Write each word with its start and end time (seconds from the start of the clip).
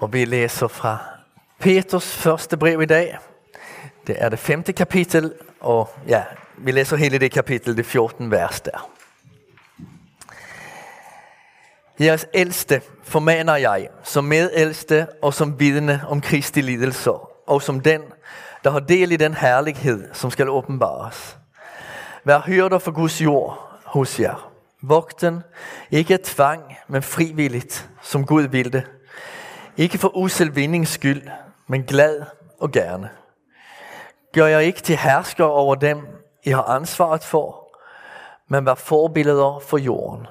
Og 0.00 0.12
vi 0.12 0.24
læser 0.24 0.68
fra 0.68 0.98
Peters 1.60 2.16
første 2.16 2.56
brev 2.56 2.82
i 2.82 2.86
dag. 2.86 3.18
Det 4.06 4.16
er 4.18 4.28
det 4.28 4.38
femte 4.38 4.72
kapitel, 4.72 5.32
og 5.60 5.90
ja, 6.06 6.22
vi 6.58 6.70
læser 6.70 6.96
hele 6.96 7.18
det 7.18 7.32
kapitel, 7.32 7.76
det 7.76 7.86
14 7.86 8.30
vers 8.30 8.60
der. 8.60 8.90
Jeres 12.00 12.26
ældste 12.34 12.82
formaner 13.02 13.56
jeg, 13.56 13.88
som 14.02 14.24
medældste 14.24 15.06
og 15.22 15.34
som 15.34 15.60
vidne 15.60 16.02
om 16.08 16.20
Kristi 16.20 16.60
lidelser, 16.60 17.30
og 17.46 17.62
som 17.62 17.80
den, 17.80 18.02
der 18.64 18.70
har 18.70 18.80
del 18.80 19.12
i 19.12 19.16
den 19.16 19.34
herlighed, 19.34 20.14
som 20.14 20.30
skal 20.30 20.48
åbenbares. 20.48 21.38
Vær 22.24 22.40
hyrder 22.40 22.78
for 22.78 22.90
Guds 22.90 23.22
jord 23.22 23.80
hos 23.84 24.20
jer. 24.20 24.52
Vogten, 24.82 25.42
ikke 25.90 26.14
af 26.14 26.20
tvang, 26.20 26.76
men 26.88 27.02
frivilligt, 27.02 27.90
som 28.02 28.26
Gud 28.26 28.42
vil 28.42 28.72
det. 28.72 28.84
Ikke 29.78 29.98
for 29.98 30.16
usel 30.16 30.56
vindings 30.56 30.90
skyld, 30.90 31.22
men 31.66 31.82
glad 31.82 32.22
og 32.60 32.72
gerne. 32.72 33.10
Gør 34.32 34.46
jeg 34.46 34.64
ikke 34.64 34.80
til 34.80 34.96
hersker 34.96 35.44
over 35.44 35.74
dem, 35.74 35.98
I 36.44 36.50
har 36.50 36.62
ansvaret 36.62 37.24
for, 37.24 37.68
men 38.48 38.66
vær 38.66 38.74
forbilleder 38.74 39.58
for 39.58 39.78
jorden. 39.78 40.26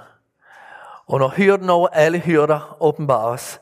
Og 1.07 1.19
når 1.19 1.29
hyrden 1.29 1.69
over 1.69 1.87
alle 1.87 2.19
hyrder 2.19 2.77
åbenbares, 2.79 3.59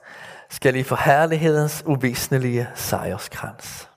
skal 0.50 0.76
I 0.76 0.84
få 0.84 0.96
herlighedens 0.96 1.84
uvisnelige 1.86 2.68
sejrskrans. 2.76 3.90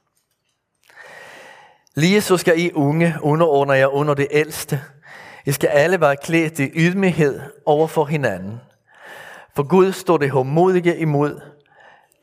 Lige 1.94 2.20
så 2.20 2.36
skal 2.36 2.60
I 2.60 2.72
unge 2.72 3.14
underordne 3.22 3.72
jer 3.72 3.86
under 3.86 4.14
det 4.14 4.28
ældste. 4.30 4.80
I 5.46 5.52
skal 5.52 5.68
alle 5.68 6.00
være 6.00 6.16
klædt 6.16 6.58
i 6.58 6.70
ydmyghed 6.74 7.40
over 7.66 7.86
for 7.86 8.04
hinanden. 8.04 8.60
For 9.56 9.62
Gud 9.62 9.92
står 9.92 10.16
det 10.16 10.30
hårdmodige 10.30 10.98
imod. 10.98 11.40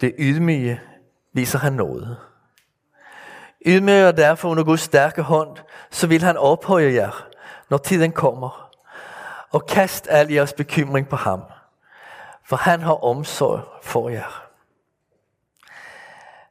Det 0.01 0.15
ydmyge 0.19 0.81
viser 1.33 1.59
han 1.59 1.73
noget. 1.73 2.17
Ydmyger 3.65 4.11
derfor 4.11 4.49
under 4.49 4.63
Guds 4.63 4.81
stærke 4.81 5.21
hånd, 5.21 5.57
så 5.91 6.07
vil 6.07 6.23
han 6.23 6.37
ophøje 6.37 6.93
jer, 6.93 7.27
når 7.69 7.77
tiden 7.77 8.11
kommer. 8.11 8.71
Og 9.51 9.65
kast 9.65 10.07
al 10.09 10.31
jeres 10.31 10.53
bekymring 10.53 11.09
på 11.09 11.15
ham, 11.15 11.41
for 12.45 12.55
han 12.55 12.81
har 12.81 13.03
omsorg 13.03 13.63
for 13.83 14.09
jer. 14.09 14.45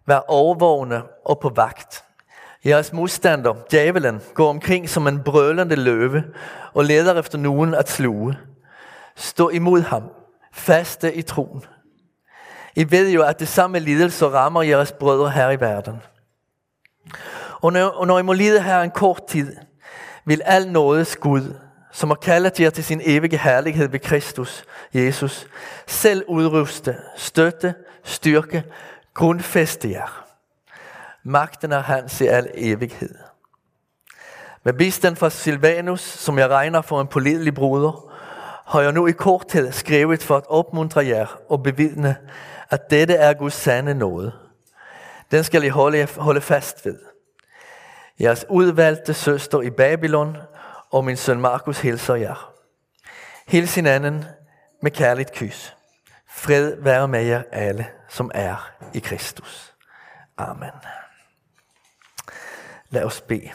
Vær 0.06 0.20
overvågne 0.28 1.02
og 1.24 1.38
på 1.38 1.48
vagt. 1.48 2.04
Jeres 2.64 2.92
modstander, 2.92 3.54
djævelen, 3.70 4.20
går 4.34 4.48
omkring 4.48 4.88
som 4.88 5.06
en 5.06 5.22
brølende 5.24 5.76
løve 5.76 6.24
og 6.74 6.84
leder 6.84 7.18
efter 7.18 7.38
nogen 7.38 7.74
at 7.74 7.88
sluge. 7.88 8.38
Stå 9.16 9.48
imod 9.48 9.80
ham, 9.80 10.10
faste 10.52 11.14
i 11.14 11.22
troen. 11.22 11.64
I 12.76 12.90
ved 12.90 13.10
jo, 13.10 13.22
at 13.22 13.40
det 13.40 13.48
samme 13.48 13.78
lidelse 13.78 14.26
rammer 14.26 14.62
jeres 14.62 14.92
brødre 14.92 15.30
her 15.30 15.50
i 15.50 15.60
verden. 15.60 16.02
Og 17.60 17.72
når, 17.72 17.88
og 17.88 18.06
når 18.06 18.18
I 18.18 18.22
må 18.22 18.32
lide 18.32 18.62
her 18.62 18.80
en 18.80 18.90
kort 18.90 19.26
tid, 19.26 19.56
vil 20.24 20.42
al 20.44 20.68
nådes 20.68 21.16
Gud, 21.16 21.54
som 21.92 22.10
har 22.10 22.14
kaldet 22.14 22.60
jer 22.60 22.70
til 22.70 22.84
sin 22.84 23.00
evige 23.04 23.38
herlighed 23.38 23.88
ved 23.88 24.00
Kristus, 24.00 24.64
Jesus, 24.94 25.46
selv 25.86 26.24
udruste, 26.28 26.96
støtte, 27.16 27.74
styrke, 28.04 28.64
grundfeste 29.14 29.90
jer. 29.90 30.26
Magten 31.24 31.72
er 31.72 31.80
hans 31.80 32.20
i 32.20 32.26
al 32.26 32.50
evighed. 32.54 33.14
Med 34.64 34.72
bistand 34.72 35.16
fra 35.16 35.30
Silvanus, 35.30 36.00
som 36.00 36.38
jeg 36.38 36.48
regner 36.48 36.82
for 36.82 37.00
en 37.00 37.06
pålidelig 37.06 37.54
bruder, 37.54 38.12
har 38.66 38.80
jeg 38.80 38.92
nu 38.92 39.06
i 39.06 39.12
korthed 39.12 39.72
skrevet 39.72 40.22
for 40.22 40.36
at 40.36 40.44
opmuntre 40.48 41.06
jer 41.06 41.26
og 41.48 41.62
bevidne, 41.62 42.16
at 42.70 42.90
dette 42.90 43.14
er 43.14 43.34
Guds 43.34 43.54
sande 43.54 43.94
nåde. 43.94 44.32
Den 45.30 45.44
skal 45.44 45.64
I 45.64 45.68
holde, 45.68 46.08
holde 46.16 46.40
fast 46.40 46.86
ved. 46.86 46.98
Jeres 48.20 48.46
udvalgte 48.48 49.14
søster 49.14 49.60
i 49.60 49.70
Babylon 49.70 50.36
og 50.90 51.04
min 51.04 51.16
søn 51.16 51.40
Markus 51.40 51.80
hilser 51.80 52.14
jer. 52.14 52.52
Hils 53.48 53.74
hinanden 53.74 54.24
med 54.82 54.90
kærligt 54.90 55.32
kys. 55.32 55.76
Fred 56.28 56.76
være 56.82 57.08
med 57.08 57.22
jer 57.22 57.42
alle, 57.52 57.86
som 58.08 58.30
er 58.34 58.70
i 58.94 58.98
Kristus. 58.98 59.74
Amen. 60.36 60.70
Lad 62.90 63.04
os 63.04 63.20
bede. 63.20 63.50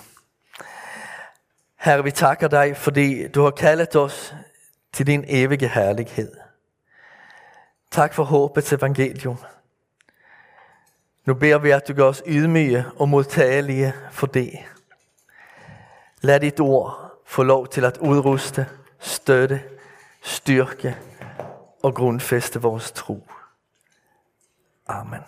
Herre, 1.77 2.03
vi 2.03 2.11
takker 2.11 2.47
dig, 2.47 2.77
fordi 2.77 3.27
du 3.27 3.43
har 3.43 3.51
kaldet 3.51 3.95
os 3.95 4.33
til 4.93 5.07
din 5.07 5.25
evige 5.27 5.67
herlighed. 5.67 6.48
Tak 7.91 8.13
for 8.13 8.23
håbets 8.23 8.73
evangelium. 8.73 9.37
Nu 11.25 11.33
beder 11.33 11.57
vi, 11.57 11.71
at 11.71 11.87
du 11.87 11.93
gør 11.93 12.05
os 12.05 12.23
ydmyge 12.27 12.85
og 12.95 13.09
modtagelige 13.09 13.93
for 14.11 14.27
det. 14.27 14.53
Lad 16.21 16.39
dit 16.39 16.59
ord 16.59 17.21
få 17.25 17.43
lov 17.43 17.67
til 17.67 17.85
at 17.85 17.97
udruste, 17.97 18.67
støtte, 18.99 19.63
styrke 20.21 20.97
og 21.83 21.95
grundfeste 21.95 22.61
vores 22.61 22.91
tro. 22.91 23.27
Amen. 24.87 25.21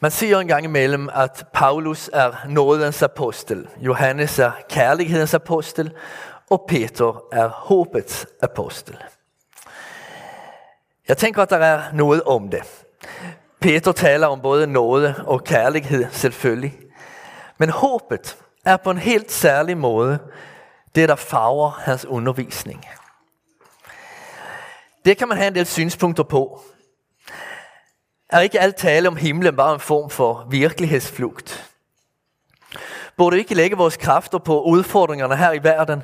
Man 0.00 0.10
siger 0.10 0.40
en 0.40 0.48
gang 0.48 0.64
imellem, 0.64 1.08
at 1.14 1.46
Paulus 1.52 2.10
er 2.12 2.46
nådens 2.48 3.02
apostel, 3.02 3.68
Johannes 3.80 4.38
er 4.38 4.52
kærlighedens 4.68 5.34
apostel, 5.34 5.94
og 6.50 6.64
Peter 6.68 7.22
er 7.32 7.48
håbets 7.48 8.26
apostel. 8.42 8.96
Jeg 11.08 11.16
tænker, 11.16 11.42
at 11.42 11.50
der 11.50 11.56
er 11.56 11.92
noget 11.92 12.22
om 12.22 12.50
det. 12.50 12.62
Peter 13.60 13.92
taler 13.92 14.26
om 14.26 14.40
både 14.40 14.66
nåde 14.66 15.14
og 15.26 15.44
kærlighed, 15.44 16.06
selvfølgelig. 16.10 16.78
Men 17.58 17.70
håbet 17.70 18.36
er 18.64 18.76
på 18.76 18.90
en 18.90 18.98
helt 18.98 19.32
særlig 19.32 19.78
måde 19.78 20.18
det, 20.94 21.08
der 21.08 21.16
farver 21.16 21.70
hans 21.70 22.04
undervisning. 22.04 22.84
Det 25.04 25.18
kan 25.18 25.28
man 25.28 25.36
have 25.36 25.48
en 25.48 25.54
del 25.54 25.66
synspunkter 25.66 26.22
på. 26.22 26.60
Er 28.30 28.40
ikke 28.40 28.60
alt 28.60 28.76
tale 28.76 29.08
om 29.08 29.16
himlen 29.16 29.56
bare 29.56 29.74
en 29.74 29.80
form 29.80 30.10
for 30.10 30.46
virkelighedsflugt? 30.50 31.67
Burde 33.18 33.34
vi 33.34 33.40
ikke 33.40 33.54
lægge 33.54 33.76
vores 33.76 33.96
kræfter 33.96 34.38
på 34.38 34.62
udfordringerne 34.62 35.36
her 35.36 35.52
i 35.52 35.62
verden, 35.62 36.02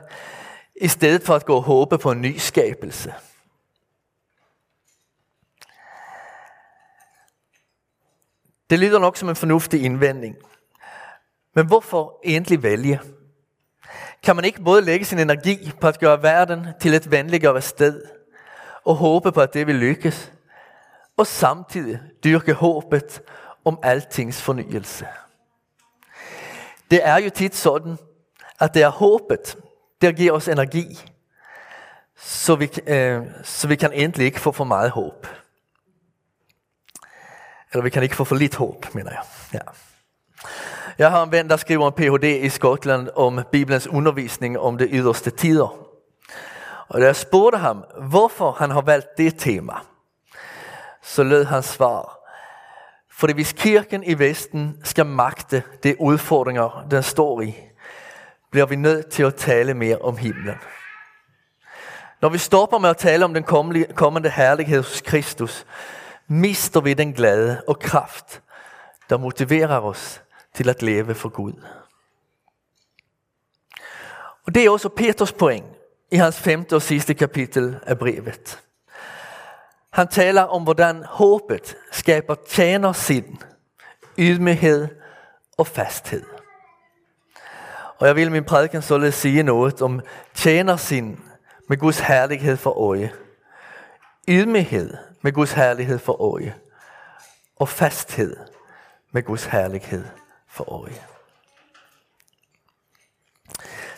i 0.80 0.88
stedet 0.88 1.22
for 1.22 1.34
at 1.34 1.44
gå 1.44 1.56
og 1.56 1.62
håbe 1.62 1.98
på 1.98 2.10
en 2.10 2.20
ny 2.20 2.36
skabelse? 2.36 3.14
Det 8.70 8.78
lyder 8.78 8.98
nok 8.98 9.16
som 9.16 9.28
en 9.28 9.36
fornuftig 9.36 9.84
indvending. 9.84 10.36
Men 11.54 11.66
hvorfor 11.66 12.20
egentlig 12.24 12.62
vælge? 12.62 13.00
Kan 14.22 14.36
man 14.36 14.44
ikke 14.44 14.62
både 14.62 14.82
lægge 14.82 15.04
sin 15.04 15.18
energi 15.18 15.72
på 15.80 15.88
at 15.88 16.00
gøre 16.00 16.22
verden 16.22 16.66
til 16.80 16.94
et 16.94 17.10
venligere 17.10 17.62
sted, 17.62 18.02
og 18.84 18.96
håbe 18.96 19.32
på, 19.32 19.40
at 19.40 19.54
det 19.54 19.66
vil 19.66 19.74
lykkes, 19.74 20.32
og 21.16 21.26
samtidig 21.26 22.00
dyrke 22.24 22.52
håbet 22.52 23.22
om 23.64 23.78
altings 23.82 24.42
fornyelse? 24.42 25.06
Det 26.90 27.00
er 27.06 27.16
jo 27.16 27.30
tit 27.30 27.54
sådan, 27.54 27.98
at 28.60 28.74
det 28.74 28.82
er 28.82 28.88
håbet, 28.88 29.56
der 30.02 30.12
giver 30.12 30.32
os 30.32 30.48
energi, 30.48 31.10
så 32.16 32.54
vi, 32.54 32.70
øh, 32.86 33.22
så 33.42 33.68
vi 33.68 33.76
kan 33.76 33.92
egentlig 33.92 34.26
ikke 34.26 34.40
få 34.40 34.52
for 34.52 34.64
meget 34.64 34.90
håb. 34.90 35.26
Eller 37.72 37.82
vi 37.82 37.90
kan 37.90 38.02
ikke 38.02 38.16
få 38.16 38.24
for 38.24 38.36
lidt 38.36 38.54
håb, 38.54 38.94
mener 38.94 39.10
jeg. 39.10 39.22
Ja. 39.52 39.58
Jeg 40.98 41.10
har 41.10 41.22
en 41.22 41.32
ven, 41.32 41.50
der 41.50 41.56
skriver 41.56 41.86
en 41.86 41.92
Ph.D. 41.92 42.24
i 42.24 42.48
Skotland 42.48 43.08
om 43.16 43.40
Bibelens 43.52 43.86
undervisning 43.86 44.58
om 44.58 44.78
det 44.78 44.88
yderste 44.92 45.30
tider. 45.30 45.84
Og 46.88 47.00
da 47.00 47.06
jeg 47.06 47.16
spurgte 47.16 47.58
ham, 47.58 47.84
hvorfor 48.08 48.52
han 48.52 48.70
har 48.70 48.80
valgt 48.80 49.06
det 49.18 49.38
tema, 49.38 49.72
så 51.02 51.22
lød 51.22 51.44
hans 51.44 51.66
svar, 51.66 52.23
fordi 53.16 53.32
hvis 53.32 53.52
kirken 53.52 54.04
i 54.04 54.18
Vesten 54.18 54.80
skal 54.84 55.06
magte 55.06 55.62
de 55.82 56.00
udfordringer, 56.00 56.86
den 56.90 57.02
står 57.02 57.40
i, 57.40 57.54
bliver 58.50 58.66
vi 58.66 58.76
nødt 58.76 59.10
til 59.10 59.22
at 59.22 59.34
tale 59.34 59.74
mere 59.74 59.98
om 59.98 60.16
himlen. 60.16 60.54
Når 62.20 62.28
vi 62.28 62.38
stopper 62.38 62.78
med 62.78 62.90
at 62.90 62.96
tale 62.96 63.24
om 63.24 63.34
den 63.34 63.44
kommende 63.94 64.30
herlighed 64.30 64.76
hos 64.76 65.00
Kristus, 65.00 65.66
mister 66.26 66.80
vi 66.80 66.94
den 66.94 67.12
glæde 67.12 67.62
og 67.68 67.78
kraft, 67.78 68.42
der 69.10 69.16
motiverer 69.16 69.80
os 69.80 70.22
til 70.54 70.68
at 70.68 70.82
leve 70.82 71.14
for 71.14 71.28
Gud. 71.28 71.52
Og 74.46 74.54
det 74.54 74.64
er 74.64 74.70
også 74.70 74.88
Peters 74.88 75.32
poeng 75.32 75.66
i 76.12 76.16
hans 76.16 76.40
femte 76.40 76.74
og 76.74 76.82
sidste 76.82 77.14
kapitel 77.14 77.80
af 77.86 77.98
brevet. 77.98 78.63
Han 79.94 80.08
taler 80.08 80.42
om, 80.42 80.62
hvordan 80.62 81.04
håbet 81.04 81.76
skaber 81.92 82.34
tjenersind, 82.48 83.36
ydmyghed 84.18 84.88
og 85.58 85.66
fasthed. 85.66 86.22
Og 87.98 88.06
jeg 88.06 88.16
vil 88.16 88.30
min 88.30 88.44
prædiken 88.44 88.82
således 88.82 89.14
sige 89.14 89.42
noget 89.42 89.82
om 89.82 90.00
tjenersind 90.34 91.18
med 91.68 91.76
Guds 91.76 92.00
herlighed 92.00 92.56
for 92.56 92.70
øje– 92.70 93.12
ydmyghed 94.28 94.94
med 95.22 95.32
Guds 95.32 95.52
herlighed 95.52 95.98
for 95.98 96.34
øje, 96.34 96.54
og 97.56 97.68
fasthed 97.68 98.36
med 99.12 99.22
Guds 99.22 99.44
herlighed 99.44 100.04
for 100.48 100.72
øje. 100.72 101.02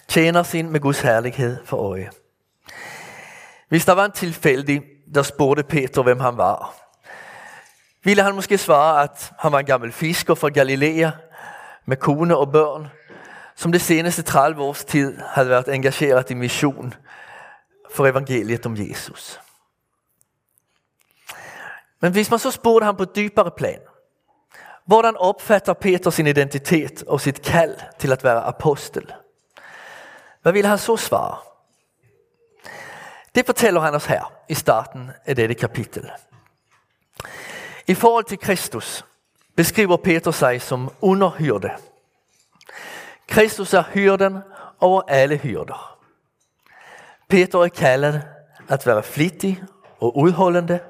Tjener 0.09 0.43
sin 0.43 0.71
med 0.71 0.81
Guds 0.81 1.01
herlighed 1.01 1.65
for 1.65 1.77
øje. 1.77 2.11
Hvis 3.69 3.85
der 3.85 3.93
var 3.93 4.05
en 4.05 4.13
tilfældig, 4.13 4.83
der 5.17 5.23
spurgte 5.23 5.63
Peter, 5.63 6.03
hvem 6.03 6.21
han 6.21 6.37
var, 6.37 6.75
ville 8.05 8.23
han 8.23 8.35
måske 8.35 8.59
svare, 8.59 9.03
at 9.03 9.33
han 9.39 9.53
var 9.53 9.59
en 9.59 9.67
gammel 9.67 9.93
fisker 9.93 10.35
fra 10.35 10.49
Galilea, 10.49 11.11
med 11.87 11.97
kone 11.97 12.37
og 12.37 12.53
børn, 12.53 12.89
som 13.57 13.73
det 13.73 13.81
seneste 13.81 14.23
30 14.23 14.63
års 14.63 14.85
tid 14.85 15.19
havde 15.19 15.49
været 15.49 15.75
engageret 15.75 16.31
i 16.31 16.35
mission 16.35 16.95
for 17.91 18.07
evangeliet 18.07 18.67
om 18.67 18.77
Jesus. 18.77 19.41
Men 22.01 22.13
hvis 22.13 22.31
man 22.31 22.39
så 22.39 22.51
spurgte 22.51 22.85
ham 22.85 22.97
på 22.97 23.05
dybere 23.05 23.51
plan, 23.57 23.81
hvordan 24.87 25.17
opfatter 25.17 25.73
Peter 25.73 26.11
sin 26.11 26.27
identitet 26.27 27.03
og 27.03 27.21
sit 27.21 27.43
kald 27.43 27.77
til 27.99 28.13
at 28.13 28.25
være 28.25 28.41
apostel? 28.41 29.13
Hvad 30.43 30.53
ville 30.53 30.69
han 30.69 30.79
så 30.79 30.97
svare? 30.97 31.37
Det 33.37 33.47
fortæller 33.47 33.81
han 33.81 33.95
os 33.95 34.07
her 34.07 34.33
i 34.49 34.55
starten 34.55 35.11
af 35.27 35.37
dette 35.37 35.55
kapitel. 35.55 36.11
I 37.87 37.95
forhold 37.95 38.25
til 38.25 38.39
Kristus 38.39 39.05
beskriver 39.57 39.97
Peter 39.97 40.31
sig 40.31 40.63
som 40.63 40.93
underhyrde. 41.01 41.71
Kristus 43.29 43.75
er 43.75 43.83
hyrden 43.83 44.39
over 44.81 45.03
alle 45.09 45.37
hyrder. 45.37 45.99
Peter 47.29 47.59
er 47.59 47.69
kaldet 47.69 48.23
at 48.69 48.87
være 48.87 49.03
flittig 49.03 49.63
og 49.99 50.17
udholdende, 50.17 50.81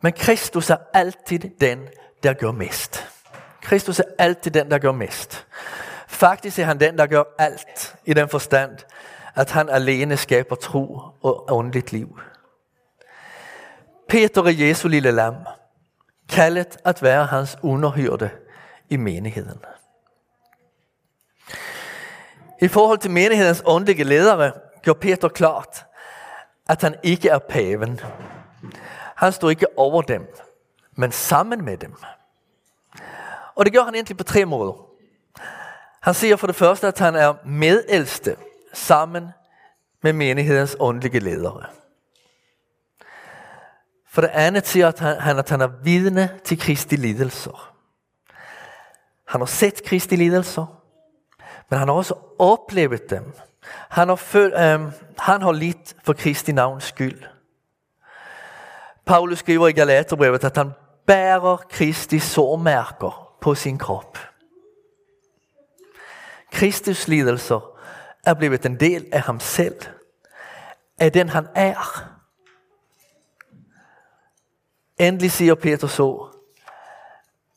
men 0.00 0.12
Kristus 0.12 0.70
er 0.70 0.76
altid 0.94 1.38
den, 1.38 1.88
der 2.22 2.32
gør 2.32 2.52
mest. 2.52 3.08
Kristus 3.62 4.00
er 4.00 4.04
altid 4.18 4.50
den, 4.50 4.70
der 4.70 4.78
gør 4.78 4.92
mest. 4.92 5.46
Faktisk 6.08 6.58
er 6.58 6.64
han 6.64 6.80
den, 6.80 6.98
der 6.98 7.06
gør 7.06 7.22
alt 7.38 7.96
i 8.04 8.14
den 8.14 8.28
forstand, 8.28 8.78
at 9.34 9.50
han 9.50 9.68
alene 9.68 10.16
skaber 10.16 10.56
tro 10.56 11.00
og 11.22 11.52
åndeligt 11.52 11.92
liv. 11.92 12.20
Peter 14.08 14.42
er 14.42 14.50
Jesu 14.50 14.88
lille 14.88 15.10
lam, 15.10 15.34
kaldet 16.28 16.76
at 16.84 17.02
være 17.02 17.26
hans 17.26 17.56
underhyrde 17.62 18.30
i 18.88 18.96
menigheden. 18.96 19.58
I 22.62 22.68
forhold 22.68 22.98
til 22.98 23.10
menighedens 23.10 23.62
åndelige 23.66 24.04
ledere 24.04 24.52
gør 24.84 24.92
Peter 24.92 25.28
klart, 25.28 25.86
at 26.68 26.82
han 26.82 26.94
ikke 27.02 27.28
er 27.28 27.38
paven. 27.38 28.00
Han 29.16 29.32
står 29.32 29.50
ikke 29.50 29.78
over 29.78 30.02
dem, 30.02 30.34
men 30.96 31.12
sammen 31.12 31.64
med 31.64 31.76
dem. 31.76 31.94
Og 33.54 33.64
det 33.64 33.72
gør 33.72 33.82
han 33.82 33.94
egentlig 33.94 34.16
på 34.16 34.24
tre 34.24 34.44
måder. 34.44 34.86
Han 36.00 36.14
siger 36.14 36.36
for 36.36 36.46
det 36.46 36.56
første, 36.56 36.86
at 36.86 36.98
han 36.98 37.14
er 37.14 37.34
medældste 37.44 38.36
sammen 38.72 39.28
med 40.02 40.12
menighedens 40.12 40.76
åndelige 40.80 41.20
ledere. 41.20 41.66
For 44.10 44.20
det 44.20 44.28
andet 44.28 44.66
siger 44.66 44.88
at 44.88 44.98
han, 44.98 45.38
at 45.38 45.50
han 45.50 45.60
er 45.60 45.70
vidne 45.82 46.38
til 46.44 46.58
Kristi 46.60 46.96
lidelser. 46.96 47.74
Han 49.26 49.40
har 49.40 49.46
set 49.46 49.84
Kristi 49.84 50.16
lidelser, 50.16 50.82
men 51.68 51.78
han 51.78 51.88
har 51.88 51.94
også 51.94 52.14
oplevet 52.38 53.10
dem. 53.10 53.32
Han 53.88 54.08
har, 54.08 54.16
føl, 54.16 54.52
øh, 54.52 54.80
han 55.18 55.42
har 55.42 55.52
lidt 55.52 55.96
for 56.04 56.12
Kristi 56.12 56.52
navns 56.52 56.84
skyld. 56.84 57.22
Paulus 59.06 59.38
skriver 59.38 59.68
i 59.68 59.72
Galaterbrevet, 59.72 60.44
at 60.44 60.56
han 60.56 60.72
bærer 61.06 61.56
Kristi 61.56 62.18
sårmærker 62.18 63.36
på 63.40 63.54
sin 63.54 63.78
krop. 63.78 64.18
Kristus 66.52 67.08
lidelser 67.08 67.69
er 68.26 68.34
blevet 68.34 68.66
en 68.66 68.80
del 68.80 69.06
af 69.12 69.20
ham 69.20 69.40
selv, 69.40 69.76
af 70.98 71.12
den 71.12 71.28
han 71.28 71.46
er. 71.54 72.08
Endelig 74.98 75.32
siger 75.32 75.54
Peter 75.54 75.86
så, 75.86 76.26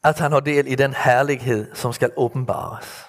at 0.04 0.20
han 0.20 0.32
har 0.32 0.40
del 0.40 0.68
i 0.68 0.76
den 0.76 0.94
herlighed, 0.94 1.76
som 1.76 1.94
skal 1.94 2.12
åbenbares. 2.18 3.06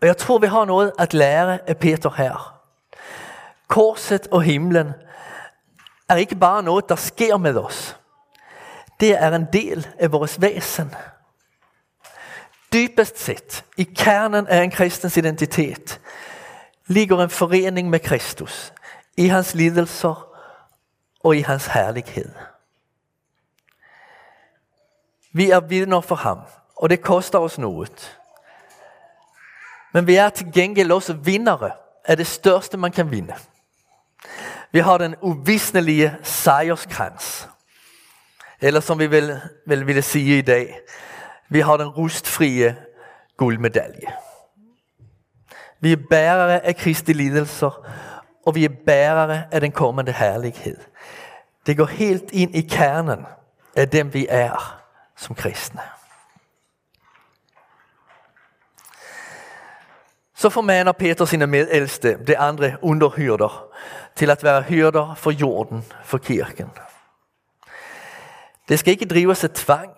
Og 0.00 0.06
jeg 0.06 0.16
tror, 0.16 0.38
vi 0.38 0.46
har 0.46 0.64
noget 0.64 0.92
at 0.98 1.14
lære 1.14 1.68
af 1.68 1.78
Peter 1.78 2.10
her. 2.10 2.60
Korset 3.68 4.26
og 4.26 4.42
himlen 4.42 4.92
er 6.08 6.16
ikke 6.16 6.36
bare 6.36 6.62
noget, 6.62 6.88
der 6.88 6.96
sker 6.96 7.36
med 7.36 7.56
os. 7.56 7.96
Det 9.00 9.22
er 9.22 9.30
en 9.30 9.46
del 9.52 9.88
af 9.98 10.12
vores 10.12 10.40
væsen. 10.40 10.94
Dybest 12.74 13.18
sett, 13.18 13.64
i 13.76 13.84
kernen 13.84 14.46
af 14.46 14.62
en 14.62 14.70
kristens 14.70 15.16
identitet, 15.16 16.00
ligger 16.86 17.22
en 17.22 17.30
forening 17.30 17.90
med 17.90 17.98
Kristus 17.98 18.72
i 19.16 19.26
hans 19.26 19.54
lidelser 19.54 20.28
og 21.24 21.36
i 21.36 21.40
hans 21.40 21.66
herlighed. 21.66 22.30
Vi 25.32 25.50
er 25.50 25.60
vidner 25.60 26.00
for 26.00 26.14
ham, 26.14 26.38
og 26.76 26.90
det 26.90 27.02
koster 27.02 27.38
os 27.38 27.58
noget. 27.58 28.18
Men 29.92 30.06
vi 30.06 30.16
er 30.16 30.28
til 30.28 30.52
gengæld 30.52 30.92
også 30.92 31.12
vinnere 31.12 31.70
af 32.04 32.16
det 32.16 32.26
største 32.26 32.76
man 32.76 32.92
kan 32.92 33.10
vinde. 33.10 33.34
Vi 34.72 34.78
har 34.78 34.98
den 34.98 35.14
uvisnelige 35.20 36.16
sejrskrans. 36.22 37.48
Eller 38.60 38.80
som 38.80 38.98
vi 38.98 39.06
vil, 39.06 39.40
vil 39.66 39.86
ville 39.86 40.02
sige 40.02 40.38
i 40.38 40.42
dag, 40.42 40.80
vi 41.54 41.60
har 41.60 41.76
den 41.76 41.88
rustfrie 41.88 42.76
guldmedalje. 43.36 44.12
Vi 45.80 45.92
er 45.92 45.96
bærere 46.10 46.64
af 46.64 46.76
Kristi 46.76 47.12
lidelser, 47.12 47.86
og 48.46 48.54
vi 48.54 48.64
er 48.64 48.68
bærere 48.86 49.44
af 49.52 49.60
den 49.60 49.72
kommende 49.72 50.12
herlighed. 50.12 50.76
Det 51.66 51.76
går 51.76 51.84
helt 51.84 52.30
ind 52.32 52.56
i 52.56 52.60
kernen 52.60 53.26
af 53.76 53.88
dem 53.88 54.14
vi 54.14 54.26
er 54.28 54.80
som 55.16 55.34
kristne. 55.34 55.80
Så 60.34 60.50
formaner 60.50 60.92
Peter 60.92 61.24
sine 61.24 61.46
medældste, 61.46 62.24
det 62.26 62.34
andre 62.38 62.76
underhyrder, 62.82 63.66
til 64.16 64.30
at 64.30 64.44
være 64.44 64.62
hyrder 64.62 65.14
for 65.14 65.30
jorden, 65.30 65.84
for 66.04 66.18
kirken. 66.18 66.70
Det 68.68 68.78
skal 68.78 68.92
ikke 68.92 69.06
drives 69.06 69.44
af 69.44 69.50
tvang, 69.50 69.90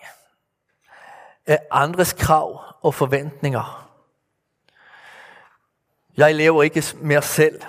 af 1.46 1.58
andres 1.70 2.12
krav 2.12 2.60
og 2.82 2.94
forventninger. 2.94 3.88
Jeg 6.16 6.34
lever 6.34 6.62
ikke 6.62 6.82
mere 6.96 7.22
selv. 7.22 7.60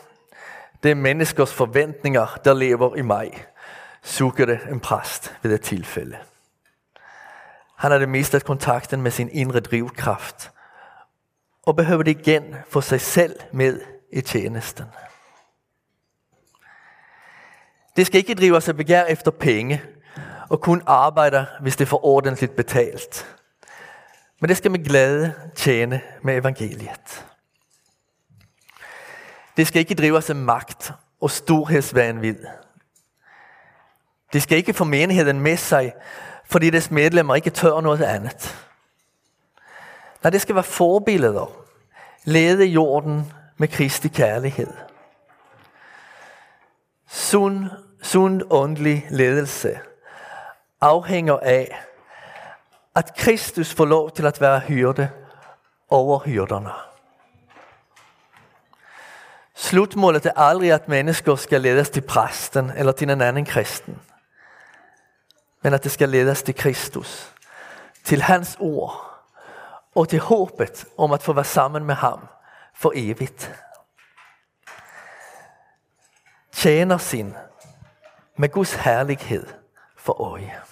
Det 0.84 0.92
er 0.92 0.96
menneskers 0.96 1.54
forventninger, 1.54 2.40
der 2.46 2.54
lever 2.54 2.96
i 2.96 3.02
mig, 3.02 3.46
suger 4.04 4.46
det 4.46 4.60
en 4.72 4.80
præst 4.80 5.34
ved 5.42 5.52
det 5.52 5.62
tilfælde. 5.62 6.18
Han 7.76 7.92
det 7.92 8.10
mistet 8.10 8.46
kontakten 8.46 9.02
med 9.02 9.12
sin 9.12 9.30
indre 9.30 9.60
drivkraft, 9.60 10.52
og 11.64 11.76
behøver 11.76 12.04
det 12.04 12.20
igen 12.20 12.56
få 12.70 12.82
sig 12.82 13.02
selv 13.02 13.40
med 13.52 13.82
i 14.14 14.22
tjenesten. 14.22 14.86
Det 17.96 18.06
skal 18.06 18.18
ikke 18.18 18.36
drive 18.36 18.62
sig 18.62 18.78
begær 18.78 19.04
efter 19.04 19.32
penge, 19.32 19.82
og 20.50 20.62
kun 20.62 20.84
arbejde, 20.86 21.46
hvis 21.62 21.76
det 21.76 21.88
får 21.88 22.06
ordentligt 22.06 22.56
betalt. 22.56 23.37
Men 24.40 24.50
det 24.50 24.58
skal 24.58 24.72
med 24.72 24.86
glæde 24.86 25.34
tjene 25.56 26.02
med 26.22 26.38
evangeliet. 26.38 27.26
Det 29.58 29.68
skal 29.68 29.80
ikke 29.80 29.96
drive 29.96 30.22
sig 30.22 30.36
magt 30.36 30.92
og 31.22 31.32
storhedsvanvid. 31.32 32.46
Det 34.34 34.42
skal 34.42 34.58
ikke 34.58 34.74
få 34.74 34.84
menigheden 34.84 35.42
med 35.42 35.58
sig, 35.58 35.94
fordi 36.46 36.70
dets 36.70 36.92
medlemmer 36.92 37.36
ikke 37.36 37.50
tør 37.50 37.82
noget 37.82 38.02
andet. 38.02 38.68
Nej, 40.24 40.32
det 40.32 40.42
skal 40.42 40.56
være 40.56 40.64
forbilleder. 40.64 41.66
Lede 42.24 42.66
jorden 42.66 43.34
med 43.58 43.68
Kristi 43.68 44.08
kærlighed. 44.08 44.74
Sund, 47.10 47.66
sund 48.02 48.42
åndelig 48.50 49.08
ledelse 49.10 49.80
afhænger 50.82 51.38
af, 51.38 51.87
at 52.98 53.16
Kristus 53.16 53.74
får 53.74 53.86
lov 53.86 54.12
til 54.12 54.26
at 54.26 54.42
være 54.42 54.60
hyrde 54.60 55.10
over 55.90 56.20
hyrderne. 56.20 56.72
Slutmålet 59.56 60.26
er 60.26 60.32
aldrig, 60.36 60.72
at 60.72 60.88
mennesker 60.88 61.36
skal 61.36 61.62
ledes 61.62 61.90
til 61.90 62.02
præsten 62.02 62.70
eller 62.70 62.92
til 62.92 63.10
en 63.10 63.22
anden 63.22 63.46
kristen. 63.46 64.02
Men 65.62 65.74
at 65.74 65.84
det 65.84 65.92
skal 65.92 66.10
ledes 66.10 66.44
til 66.44 66.56
Kristus. 66.56 67.34
Til 68.04 68.22
hans 68.22 68.58
ord 68.60 69.22
og 69.96 70.10
til 70.10 70.20
håbet 70.20 70.86
om 70.98 71.12
at 71.12 71.24
få 71.24 71.34
være 71.34 71.46
sammen 71.46 71.86
med 71.86 71.96
ham 71.96 72.28
for 72.76 72.92
evigt. 72.96 73.56
Tjener 76.52 76.98
sin 76.98 77.36
med 78.38 78.50
Guds 78.50 78.74
herlighed 78.74 79.48
for 79.98 80.22
øje. 80.22 80.67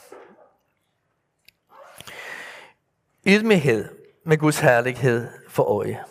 Ydmyghed 3.28 3.86
med 4.26 4.38
Guds 4.38 4.60
herlighed 4.60 5.28
for 5.50 5.64
øje. 5.64 6.04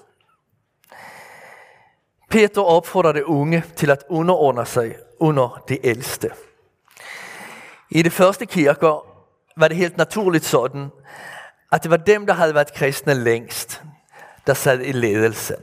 Peter 2.30 2.62
opfordrer 2.62 3.12
det 3.12 3.22
unge 3.22 3.64
til 3.76 3.90
at 3.90 4.04
underordne 4.08 4.66
sig 4.66 4.96
under 5.18 5.62
det 5.68 5.78
ældste. 5.84 6.30
I 7.90 8.02
det 8.02 8.12
første 8.12 8.46
kirker 8.46 9.06
var 9.56 9.68
det 9.68 9.76
helt 9.76 9.96
naturligt 9.96 10.44
sådan, 10.44 10.88
at 11.72 11.82
det 11.82 11.90
var 11.90 11.96
dem, 11.96 12.26
der 12.26 12.34
havde 12.34 12.54
været 12.54 12.74
kristne 12.74 13.14
længst, 13.14 13.82
der 14.46 14.54
sad 14.54 14.80
i 14.80 14.92
ledelsen. 14.92 15.56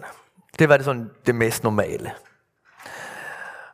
Det 0.59 0.69
var 0.69 0.77
det, 0.77 0.85
sådan 0.85 1.09
det 1.25 1.35
mest 1.35 1.63
normale. 1.63 2.11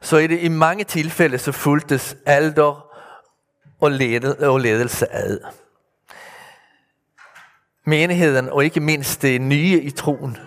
Så 0.02 0.18
i, 0.18 0.28
det, 0.28 0.40
i 0.40 0.48
mange 0.48 0.84
tilfælde 0.84 1.38
så 1.38 1.52
fuldtes 1.52 2.18
alder 2.26 2.88
og, 3.80 3.92
led, 3.92 4.38
og 4.38 4.60
ledelse 4.60 5.14
ad. 5.14 5.40
Menigheden, 7.88 8.50
og 8.50 8.64
ikke 8.64 8.80
mindst 8.80 9.22
det 9.22 9.42
nye 9.42 9.82
i 9.82 9.90
troen, 9.90 10.38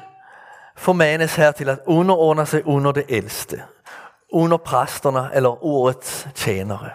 formanes 0.76 1.34
her 1.34 1.52
til 1.52 1.68
at 1.68 1.78
underordne 1.86 2.46
sig 2.46 2.66
under 2.66 2.92
det 2.92 3.04
ældste, 3.08 3.62
under 4.32 4.56
præsterne 4.56 5.30
eller 5.34 5.64
ordets 5.64 6.28
tjenere. 6.34 6.90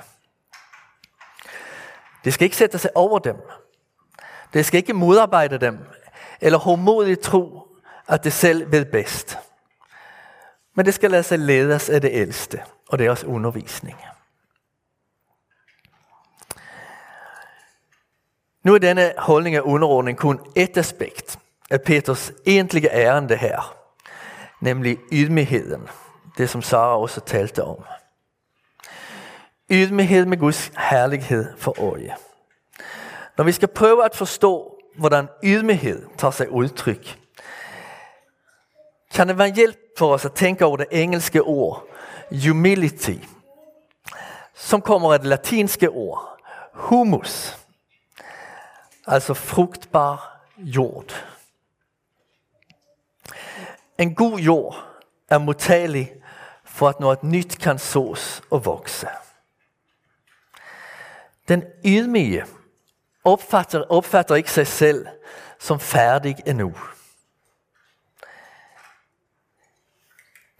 Det 2.24 2.34
skal 2.34 2.46
ikke 2.46 2.58
sætte 2.58 2.78
sig 2.78 2.92
over 2.96 3.20
dem. 3.20 3.36
Det 4.54 4.66
skal 4.66 4.78
ikke 4.78 4.94
modarbejde 4.94 5.58
dem, 5.58 5.78
eller 6.42 6.60
hårdmodigt 6.60 7.22
tro, 7.22 7.68
at 8.08 8.24
det 8.24 8.34
selv 8.34 8.72
ved 8.72 8.86
bedst. 8.86 9.38
Men 10.76 10.86
det 10.86 10.94
skal 10.94 11.12
lade 11.12 11.24
sig 11.24 11.40
ledes 11.40 11.90
af 11.90 12.02
det 12.02 12.10
ældste 12.14 12.62
og 12.90 13.00
deres 13.00 13.24
undervisning. 13.24 13.98
Nu 18.66 18.74
er 18.74 18.78
denne 18.78 19.14
holdning 19.18 19.56
af 19.56 19.62
underordning 19.64 20.18
kun 20.18 20.40
et 20.56 20.78
aspekt 20.78 21.40
af 21.70 21.82
Peters 21.82 22.32
egentlige 22.46 22.90
ærende 22.92 23.38
her, 23.38 23.76
nemlig 24.62 24.98
ydmygheden, 25.12 25.90
det 26.38 26.50
som 26.50 26.62
Sara 26.62 26.98
også 26.98 27.22
talte 27.22 27.64
om. 27.64 27.84
Ydmyghed 29.70 30.26
med 30.26 30.38
Guds 30.38 30.72
herlighed 30.78 31.58
for 31.58 31.92
øje. 31.92 32.16
Når 33.38 33.44
vi 33.44 33.52
skal 33.52 33.68
prøve 33.68 34.06
at 34.06 34.16
forstå, 34.16 34.78
hvordan 34.98 35.28
ydmyghed 35.44 36.06
tager 36.18 36.32
sig 36.32 36.52
udtryk, 36.52 37.20
kan 39.14 39.28
det 39.28 39.38
være 39.38 39.54
hjælp 39.54 39.78
for 39.98 40.14
os 40.14 40.26
at 40.26 40.34
tænke 40.34 40.66
over 40.66 40.78
det 40.78 40.88
engelske 40.92 41.42
ord 41.42 41.88
humility, 42.46 43.16
som 44.56 44.82
kommer 44.82 45.14
af 45.14 45.20
det 45.20 45.28
latinske 45.28 45.90
ord 45.90 46.40
humus, 46.74 47.65
altså 49.08 49.34
frugtbar 49.34 50.42
jord. 50.58 51.26
En 53.98 54.16
god 54.16 54.40
jord 54.40 54.86
er 55.30 55.38
modtagelig 55.38 56.12
for 56.64 56.90
at 56.90 57.00
noget 57.00 57.24
nyt 57.24 57.58
kan 57.58 57.80
sås 57.80 58.42
og 58.52 58.66
vokse. 58.66 59.08
Den 61.48 61.64
ydmyge 61.86 62.46
opfatter, 63.24 63.84
opfatter 63.90 64.36
ikke 64.36 64.52
sig 64.52 64.68
selv 64.68 65.08
som 65.60 65.80
færdig 65.80 66.36
endnu. 66.46 66.76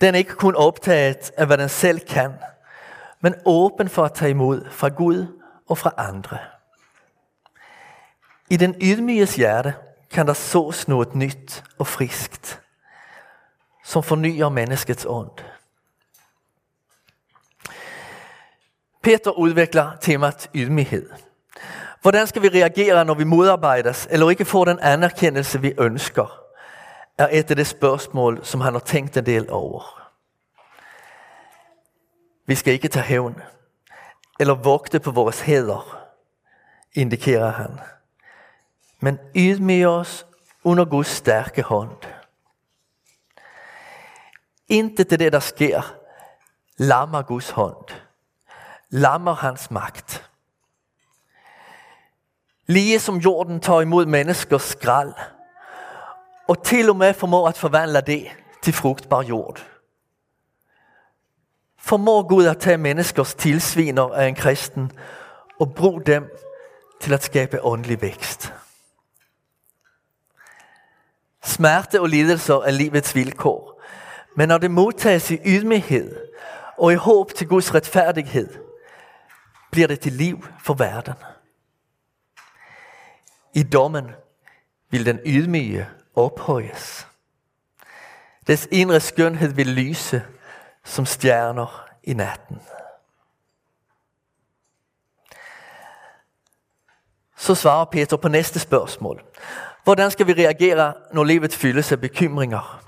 Den 0.02 0.16
er 0.16 0.20
ikke 0.20 0.36
kun 0.36 0.56
optaget 0.56 1.32
af, 1.38 1.46
hvad 1.46 1.58
den 1.58 1.70
selv 1.70 2.00
kan, 2.00 2.34
men 3.20 3.36
åben 3.46 3.90
for 3.90 4.06
at 4.06 4.14
tage 4.14 4.32
imod 4.32 4.70
fra 4.70 4.90
Gud 4.90 5.42
og 5.68 5.78
fra 5.78 5.94
andre. 5.98 6.55
I 8.50 8.58
den 8.58 8.76
ydmyges 8.82 9.36
hjerte 9.36 9.74
kan 10.12 10.28
der 10.28 10.34
sås 10.34 10.88
noget 10.88 11.16
nyt 11.16 11.64
og 11.80 11.88
friskt, 11.88 12.62
som 13.84 14.04
fornyer 14.04 14.50
menneskets 14.50 15.06
ånd. 15.10 15.32
Peter 19.02 19.32
udvikler 19.32 19.92
temat 20.02 20.50
ydmyghed. 20.56 21.10
Hvordan 22.02 22.28
skal 22.28 22.42
vi 22.42 22.50
reagere, 22.50 23.06
når 23.06 23.14
vi 23.14 23.24
modarbejdes, 23.24 24.08
eller 24.12 24.30
ikke 24.30 24.46
får 24.46 24.66
den 24.66 24.80
anerkendelse, 24.80 25.62
vi 25.62 25.74
ønsker? 25.80 26.46
er 27.18 27.28
et 27.32 27.50
af 27.50 27.56
de 27.56 27.66
spørgsmål, 27.66 28.46
som 28.46 28.62
han 28.62 28.74
har 28.74 28.80
tænkt 28.80 29.18
en 29.18 29.26
del 29.26 29.50
over. 29.50 30.10
Vi 32.46 32.56
skal 32.56 32.74
ikke 32.74 32.88
tage 32.88 33.04
hævn, 33.04 33.42
eller 34.40 34.54
vogte 34.54 35.00
på 35.00 35.12
vores 35.12 35.42
heder, 35.42 36.08
indikerer 36.94 37.52
han. 37.52 37.80
Men 39.06 39.20
ydmyge 39.36 39.88
os 39.88 40.26
under 40.64 40.86
Guds 40.86 41.08
stærke 41.08 41.62
hånd. 41.62 41.98
Inte 44.68 45.04
til 45.04 45.20
det, 45.20 45.34
der 45.34 45.40
sker, 45.40 45.96
lammer 46.78 47.22
Guds 47.22 47.50
hånd. 47.50 47.86
Lammer 48.90 49.34
hans 49.34 49.72
magt. 49.72 50.30
Lige 52.66 53.00
som 53.00 53.18
jorden 53.18 53.60
tager 53.60 53.82
imod 53.82 54.06
menneskers 54.06 54.62
skrald, 54.62 55.14
og 56.48 56.64
til 56.64 56.90
og 56.90 56.96
med 56.96 57.14
formår 57.14 57.48
at 57.48 57.58
forvandle 57.58 58.02
det 58.02 58.28
til 58.62 58.74
frugtbar 58.74 59.22
jord. 59.22 59.66
Formår 61.78 62.28
Gud 62.28 62.46
at 62.46 62.58
tage 62.58 62.78
menneskers 62.78 63.36
tilsviner 63.36 64.14
af 64.14 64.28
en 64.28 64.36
kristen 64.36 64.92
og 65.60 65.76
bruge 65.76 66.02
dem 66.06 66.32
til 67.02 67.14
at 67.14 67.24
skabe 67.24 67.66
åndelig 67.66 68.02
vækst. 68.02 68.55
Smerte 71.46 72.02
og 72.02 72.10
lidelser 72.10 72.56
er 72.56 72.72
livets 72.72 73.16
vilkår, 73.16 73.82
men 74.36 74.48
når 74.48 74.58
det 74.58 74.72
modtages 74.72 75.32
i 75.32 75.40
ydmyghed 75.46 76.18
og 76.78 76.94
i 76.94 76.96
håb 76.96 77.34
til 77.34 77.48
Guds 77.48 77.74
retfærdighed, 77.74 78.50
bliver 79.72 79.88
det 79.88 80.00
til 80.00 80.14
liv 80.14 80.46
for 80.64 80.74
verden. 80.74 81.14
I 83.54 83.64
dommen 83.64 84.12
vil 84.90 85.06
den 85.06 85.20
ydmyge 85.26 85.88
ophøjes. 86.16 87.08
Dets 88.48 88.68
indre 88.72 89.00
skønhed 89.00 89.54
vil 89.54 89.68
lyse 89.68 90.24
som 90.84 91.06
stjerner 91.06 91.88
i 92.04 92.14
natten. 92.14 92.62
Så 97.38 97.56
svarer 97.56 97.86
Peter 97.86 98.18
på 98.18 98.28
næste 98.28 98.60
spørgsmål. 98.60 99.24
Hvordan 99.86 100.12
skal 100.12 100.28
vi 100.28 100.34
reagere, 100.34 100.94
når 101.14 101.24
livet 101.24 101.54
fyldes 101.54 101.92
af 101.92 102.02
bekymringer? 102.02 102.84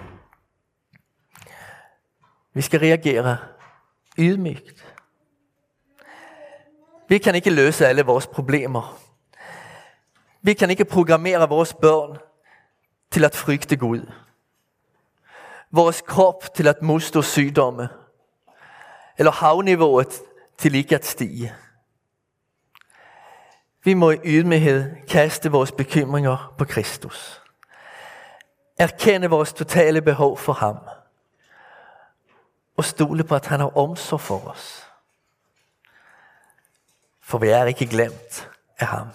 Vi 2.53 2.61
skal 2.61 2.79
reagere 2.79 3.37
ydmygt. 4.17 4.95
Vi 7.07 7.17
kan 7.17 7.35
ikke 7.35 7.49
løse 7.49 7.87
alle 7.87 8.01
vores 8.01 8.27
problemer. 8.27 8.99
Vi 10.41 10.53
kan 10.53 10.69
ikke 10.69 10.85
programmere 10.85 11.49
vores 11.49 11.73
børn 11.73 12.17
til 13.11 13.25
at 13.25 13.35
frygte 13.35 13.75
Gud. 13.75 14.11
Vores 15.71 16.01
krop 16.01 16.53
til 16.55 16.67
at 16.67 16.81
modstå 16.81 17.21
sygdomme. 17.21 17.89
Eller 19.17 19.31
havniveauet 19.31 20.21
til 20.57 20.75
ikke 20.75 20.95
at 20.95 21.05
stige. 21.05 21.55
Vi 23.87 23.93
må 23.93 24.11
i 24.11 24.19
ydmyghed 24.23 24.95
kaste 25.05 25.51
vores 25.51 25.71
bekymringer 25.71 26.53
på 26.57 26.65
Kristus. 26.65 27.41
Erkende 28.79 29.29
vores 29.29 29.53
totale 29.53 30.01
behov 30.01 30.37
for 30.37 30.53
ham. 30.53 30.77
Og 32.77 32.85
stole 32.85 33.23
på, 33.23 33.35
at 33.35 33.45
han 33.45 33.59
har 33.59 33.77
omsorg 33.77 34.21
for 34.21 34.47
os. 34.47 34.87
For 37.21 37.37
vi 37.37 37.49
er 37.49 37.65
ikke 37.65 37.85
glemt 37.85 38.49
af 38.79 38.87
ham. 38.87 39.07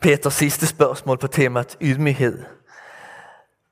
Peters 0.00 0.34
sidste 0.34 0.66
spørgsmål 0.66 1.18
på 1.18 1.26
temaet 1.26 1.76
ydmyghed. 1.80 2.44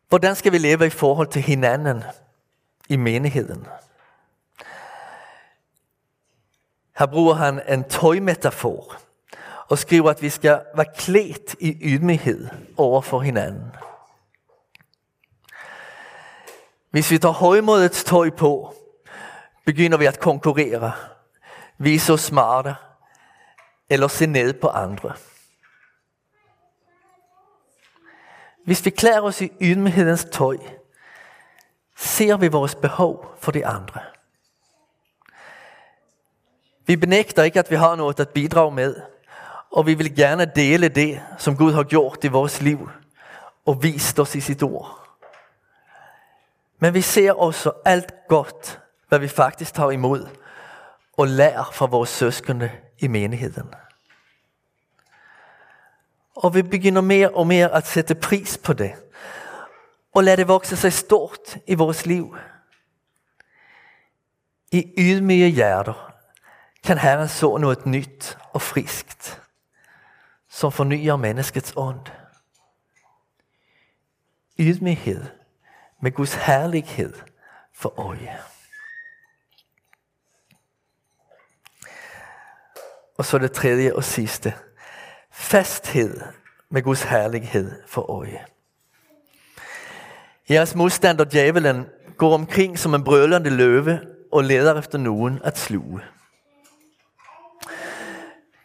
Hvordan 0.09 0.37
skal 0.37 0.53
vi 0.53 0.59
leve 0.59 0.87
i 0.87 0.91
forhold 0.91 1.29
til 1.29 1.43
hinanden 1.43 2.03
i 2.89 2.97
menigheden? 2.97 3.67
Her 7.01 7.07
bruger 7.07 7.35
han 7.35 7.61
en 7.69 7.85
tøjmetafor 7.85 8.97
og 9.69 9.79
skriver, 9.79 10.11
at 10.11 10.23
vi 10.23 10.31
skal 10.31 10.63
være 10.75 10.87
klædt 10.97 11.57
i 11.61 11.79
ydmyghed 11.83 12.49
over 12.77 13.01
for 13.01 13.21
hinanden. 13.21 13.73
Hvis 16.91 17.11
vi 17.11 17.19
tager 17.19 17.33
højmodets 17.33 18.05
tøj 18.05 18.31
på, 18.31 18.75
begynder 19.67 19.99
vi 19.99 20.05
at 20.05 20.21
konkurrere, 20.21 20.93
vise 21.79 22.13
os 22.13 22.21
smarte 22.21 22.75
eller 23.91 24.09
se 24.09 24.27
ned 24.27 24.53
på 24.53 24.69
andre. 24.69 25.13
Hvis 28.65 28.85
vi 28.85 28.91
klæder 28.91 29.21
os 29.21 29.41
i 29.41 29.53
ydmyghedens 29.61 30.27
tøj, 30.33 30.57
ser 31.97 32.37
vi 32.37 32.49
vores 32.49 32.75
behov 32.75 33.35
for 33.39 33.53
de 33.53 33.67
andre. 33.67 34.01
Vi 36.91 36.97
benægter 36.97 37.43
ikke, 37.43 37.59
at 37.59 37.71
vi 37.71 37.77
har 37.77 37.97
noget 37.97 38.21
at 38.21 38.29
bidrage 38.29 38.75
med, 38.75 38.97
og 39.71 39.87
vi 39.87 39.95
vil 39.95 40.17
gerne 40.17 40.53
dele 40.57 40.89
det, 40.89 41.23
som 41.39 41.57
Gud 41.57 41.73
har 41.73 41.83
gjort 41.83 42.25
i 42.25 42.29
vores 42.29 42.63
liv 42.63 42.91
og 43.67 43.83
vist 43.83 44.19
os 44.19 44.35
i 44.35 44.41
sit 44.41 44.63
ord. 44.63 45.09
Men 46.79 46.95
vi 46.95 47.01
ser 47.01 47.33
også 47.33 47.73
alt 47.85 48.15
godt, 48.29 48.81
hvad 49.09 49.19
vi 49.19 49.29
faktisk 49.29 49.75
tager 49.75 49.91
imod 49.91 50.29
og 51.17 51.29
lærer 51.29 51.71
fra 51.73 51.87
vores 51.87 52.09
søskende 52.09 52.71
i 52.99 53.09
menigheden. 53.09 53.75
Og 56.37 56.55
vi 56.55 56.63
begynder 56.63 57.01
mere 57.01 57.31
og 57.31 57.47
mere 57.47 57.75
at 57.75 57.87
sætte 57.87 58.15
pris 58.15 58.59
på 58.59 58.73
det. 58.73 58.93
Og 60.15 60.25
lade 60.25 60.37
det 60.37 60.49
vokse 60.49 60.77
sig 60.77 60.93
stort 60.93 61.57
i 61.67 61.75
vores 61.75 62.07
liv. 62.07 62.37
I 64.73 64.93
ydmyge 64.99 65.49
hjerter 65.49 66.10
kan 66.85 66.99
Herren 66.99 67.29
så 67.29 67.57
noget 67.57 67.87
nyt 67.87 68.39
og 68.53 68.63
friskt, 68.63 69.43
som 70.49 70.73
fornyer 70.73 71.17
menneskets 71.17 71.73
ånd. 71.77 72.07
Ydmyghed 74.59 75.25
med 76.03 76.13
Guds 76.13 76.35
herlighed 76.35 77.13
for 77.75 78.01
øje. 78.01 78.39
Og 83.19 83.25
så 83.25 83.39
det 83.39 83.53
tredje 83.53 83.95
og 83.95 84.05
sidste. 84.05 84.55
Fasthed 85.31 86.21
med 86.69 86.83
Guds 86.83 87.03
herlighed 87.03 87.83
for 87.87 88.11
øje. 88.11 88.45
Jeres 90.51 90.75
modstander 90.75 91.25
djævelen 91.25 91.87
går 92.17 92.35
omkring 92.35 92.79
som 92.79 92.95
en 92.95 93.05
brølende 93.05 93.51
løve 93.51 94.01
og 94.33 94.45
leder 94.45 94.79
efter 94.79 94.99
nogen 94.99 95.41
at 95.45 95.59
sluge. 95.59 96.01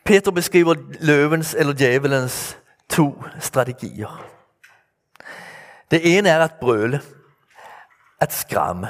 Peter 0.05 0.31
beskriver 0.31 0.75
løvens 0.99 1.55
eller 1.59 1.73
djævelens 1.73 2.57
to 2.89 3.23
strategier. 3.39 4.25
Det 5.91 6.17
ene 6.17 6.29
er 6.29 6.43
at 6.43 6.53
brøle, 6.61 7.01
at 8.21 8.33
skræmme. 8.33 8.89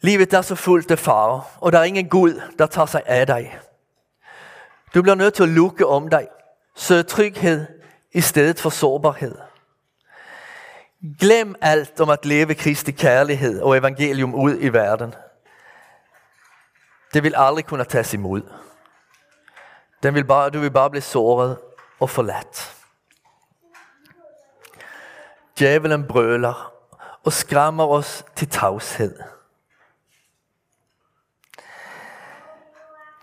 Livet 0.00 0.32
er 0.32 0.42
så 0.42 0.54
fuldt 0.54 0.90
af 0.90 0.98
far, 0.98 1.58
og 1.60 1.72
der 1.72 1.78
er 1.78 1.84
ingen 1.84 2.08
Gud, 2.08 2.42
der 2.58 2.66
tager 2.66 2.86
sig 2.86 3.02
af 3.06 3.26
dig. 3.26 3.58
Du 4.94 5.02
bliver 5.02 5.14
nødt 5.14 5.34
til 5.34 5.42
at 5.42 5.48
lukke 5.48 5.86
om 5.86 6.08
dig, 6.08 6.28
søge 6.76 7.02
tryghed 7.02 7.66
i 8.12 8.20
stedet 8.20 8.60
for 8.60 8.70
sårbarhed. 8.70 9.34
Glem 11.20 11.54
alt 11.60 12.00
om 12.00 12.10
at 12.10 12.26
leve 12.26 12.54
Kristi 12.54 12.92
kærlighed 12.92 13.60
og 13.60 13.76
evangelium 13.76 14.34
ud 14.34 14.56
i 14.60 14.68
verden. 14.68 15.14
Det 17.16 17.22
vil 17.22 17.34
aldrig 17.36 17.64
kunne 17.64 17.84
tages 17.84 18.14
imod. 18.14 18.42
Den 20.02 20.14
vil 20.14 20.24
bare, 20.24 20.50
du 20.50 20.58
vil 20.58 20.70
bare 20.70 20.90
blive 20.90 21.02
såret 21.02 21.58
og 22.00 22.10
forladt. 22.10 22.76
Djævelen 25.58 26.06
brøler 26.06 26.72
og 27.24 27.32
skræmmer 27.32 27.86
os 27.86 28.24
til 28.34 28.48
tavshed. 28.48 29.18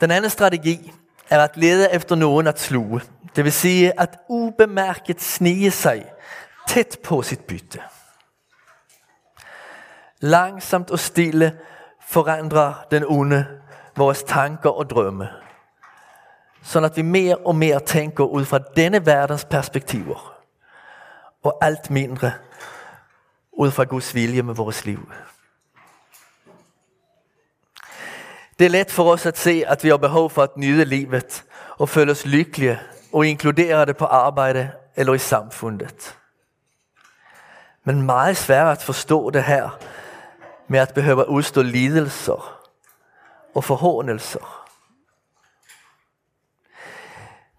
Den 0.02 0.12
anden 0.12 0.30
strategi 0.30 0.94
er 1.30 1.44
at 1.44 1.58
lede 1.58 1.94
efter 1.94 2.16
nogen 2.16 2.48
at 2.48 2.60
sluge. 2.60 3.02
Det 3.36 3.44
vil 3.44 3.54
sige 3.54 4.00
at 4.00 4.20
ubemærket 4.30 5.22
snige 5.22 5.72
sig 5.72 6.12
tæt 6.68 6.98
på 7.04 7.22
sit 7.22 7.46
bytte. 7.46 7.82
Langsomt 10.20 10.92
og 10.92 11.00
stille 11.00 11.60
forandrer 12.08 12.74
den 12.92 13.04
onde 13.08 13.60
vores 13.96 14.24
tanker 14.24 14.70
og 14.70 14.90
drømme. 14.90 15.30
Så 16.64 16.80
at 16.80 16.98
vi 16.98 17.02
mere 17.02 17.36
og 17.36 17.56
mere 17.56 17.80
tænker 17.80 18.24
ud 18.24 18.46
fra 18.46 18.60
denne 18.76 19.06
verdens 19.06 19.46
perspektiver. 19.46 20.36
Og 21.44 21.58
alt 21.62 21.90
mindre 21.90 22.32
ud 23.52 23.72
fra 23.72 23.84
Guds 23.84 24.16
vilje 24.16 24.42
med 24.42 24.56
vores 24.56 24.86
liv. 24.86 25.10
Det 28.60 28.66
er 28.66 28.70
let 28.70 28.92
for 28.92 29.12
os 29.12 29.26
at 29.26 29.38
se, 29.38 29.64
at 29.68 29.84
vi 29.84 29.90
har 29.90 29.98
behov 29.98 30.30
for 30.30 30.44
at 30.44 30.58
nyde 30.58 30.86
livet 30.86 31.44
og 31.78 31.90
føle 31.90 32.12
os 32.12 32.26
lykkelige 32.26 32.80
og 33.14 33.28
inkludere 33.28 33.86
det 33.86 33.98
på 33.98 34.06
arbejde 34.06 34.72
eller 34.96 35.14
i 35.14 35.18
samfundet. 35.18 36.18
Men 37.84 38.02
meget 38.02 38.38
svært 38.38 38.78
at 38.78 38.84
forstå 38.84 39.30
det 39.30 39.44
her 39.44 39.80
med 40.68 40.80
at 40.80 40.94
behøve 40.94 41.30
udstå 41.30 41.62
lidelser 41.62 42.63
og 43.56 43.64
forhåndelser. 43.64 44.70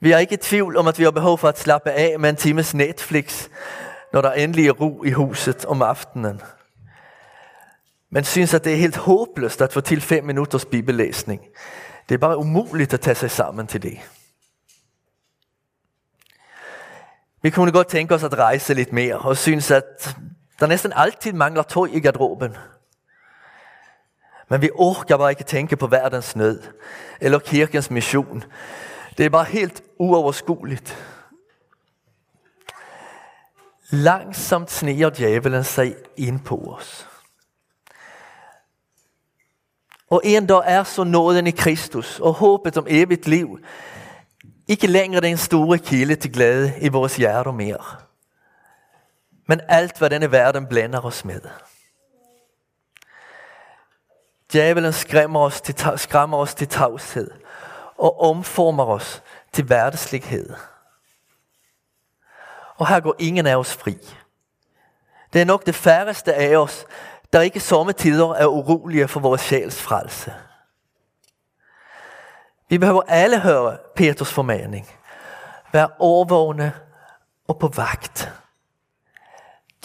Vi 0.01 0.13
er 0.13 0.19
ikke 0.19 0.35
i 0.35 0.37
tvivl 0.37 0.77
om, 0.77 0.87
at 0.87 0.99
vi 0.99 1.05
har 1.05 1.11
behov 1.11 1.39
for 1.39 1.49
at 1.49 1.59
slappe 1.59 1.91
af 1.91 2.21
med 2.21 2.31
en 2.31 2.37
times 2.37 2.75
Netflix, 2.75 3.49
når 4.13 4.21
der 4.21 4.33
endelig 4.33 4.69
er 4.69 4.73
ro 4.73 5.05
i 5.05 5.11
huset 5.11 5.65
om 5.65 5.83
aftenen– 5.83 6.41
men 8.15 8.25
synes 8.25 8.55
at 8.55 8.65
det 8.65 8.73
er 8.73 8.77
helt 8.77 8.97
håbløst 8.97 9.63
at 9.63 9.73
få 9.73 9.81
til 9.81 10.01
fem 10.01 10.25
minutters 10.25 10.65
bibellæsning. 10.65 11.41
Det 12.09 12.15
er 12.15 12.19
bare 12.19 12.39
umuligt 12.39 12.95
at 12.95 13.01
tage 13.01 13.15
sig 13.15 13.31
sammen 13.31 13.67
til 13.67 13.83
det. 13.83 13.99
Vi 17.43 17.51
kunne 17.51 17.73
godt 17.73 17.89
tænke 17.89 18.15
os 18.15 18.23
at 18.23 18.39
rejse 18.39 18.75
lidt 18.75 18.93
mere 18.93 19.19
og 19.19 19.37
synes 19.37 19.71
at 19.71 20.17
der 20.61 20.67
næsten 20.67 20.93
altid 20.97 21.33
mangler 21.33 21.63
tøj 21.63 21.89
i 21.93 22.01
garderoben. 22.01 22.57
Men 24.49 24.63
vi 24.63 24.71
orker 24.75 25.17
bare 25.17 25.31
ikke 25.31 25.45
tænke 25.45 25.77
på 25.77 25.87
verdens 25.87 26.37
nød 26.37 26.63
eller 27.21 27.39
kirkens 27.39 27.91
mission. 27.91 28.45
Det 29.19 29.27
er 29.27 29.31
bare 29.31 29.45
helt 29.45 29.83
uoverskueligt. 29.99 30.97
Langsomt 33.91 34.71
sniger 34.71 35.11
djævelen 35.11 35.65
sig 35.65 35.95
ind 36.17 36.41
på 36.41 36.77
os. 36.79 37.09
Og 40.11 40.21
en 40.25 40.47
dag 40.47 40.63
er 40.65 40.85
så 40.85 41.05
nåden 41.05 41.47
i 41.47 41.51
Kristus 41.51 42.21
og 42.21 42.33
håbet 42.33 42.77
om 42.77 42.87
evigt 42.89 43.27
liv 43.27 43.59
ikke 44.69 44.87
længere 44.87 45.21
den 45.21 45.37
store 45.37 45.79
kilde 45.79 46.17
til 46.17 46.33
glæde 46.33 46.73
i 46.81 46.89
vores 46.89 47.17
hjerter 47.17 47.53
mere. 47.53 47.85
Men 49.47 49.61
alt 49.69 49.99
hvad 49.99 50.11
denne 50.11 50.33
verden 50.33 50.67
blænder 50.67 51.01
os 51.01 51.25
med. 51.25 51.41
Djævelen 54.55 54.93
skræmmer 54.93 55.41
os 55.41 55.61
til, 55.61 55.75
skræmmer 55.97 56.39
os 56.39 56.55
til 56.55 56.69
tavshed 56.69 57.31
og 57.99 58.21
omformer 58.21 58.87
os 58.87 59.23
til 59.53 59.65
hverdagslighed. 59.65 60.55
Og 62.77 62.89
her 62.89 63.01
går 63.01 63.15
ingen 63.19 63.47
af 63.47 63.57
os 63.57 63.75
fri. 63.75 63.99
Det 65.33 65.41
er 65.41 65.45
nok 65.45 65.67
det 65.67 65.75
færreste 65.75 66.35
af 66.35 66.57
os, 66.57 66.87
der 67.33 67.41
ikke 67.41 67.61
sommetider 67.61 68.35
er 68.35 68.47
urolige 68.47 69.09
for 69.09 69.21
vores 69.21 69.41
sjæls 69.41 69.83
frelse. 69.83 70.35
Vi 72.69 72.79
behøver 72.79 73.03
alle 73.09 73.41
høre 73.41 73.79
Peters 73.97 74.33
formaning. 74.33 74.89
Vær 75.73 75.87
overvågne 75.99 76.73
og 77.49 77.59
på 77.59 77.69
vagt. 77.69 78.33